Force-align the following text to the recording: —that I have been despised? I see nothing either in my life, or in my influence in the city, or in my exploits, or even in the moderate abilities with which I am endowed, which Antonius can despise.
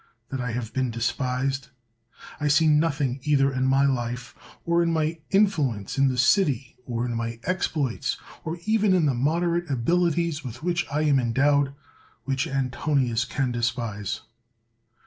—that 0.31 0.41
I 0.41 0.53
have 0.53 0.73
been 0.73 0.89
despised? 0.89 1.67
I 2.39 2.47
see 2.47 2.65
nothing 2.67 3.19
either 3.21 3.53
in 3.53 3.67
my 3.67 3.85
life, 3.85 4.33
or 4.65 4.81
in 4.81 4.91
my 4.91 5.19
influence 5.29 5.95
in 5.95 6.07
the 6.07 6.17
city, 6.17 6.75
or 6.87 7.05
in 7.05 7.13
my 7.13 7.39
exploits, 7.43 8.17
or 8.43 8.57
even 8.65 8.95
in 8.95 9.05
the 9.05 9.13
moderate 9.13 9.69
abilities 9.69 10.43
with 10.43 10.63
which 10.63 10.87
I 10.91 11.03
am 11.03 11.19
endowed, 11.19 11.75
which 12.25 12.47
Antonius 12.47 13.25
can 13.25 13.51
despise. 13.51 14.21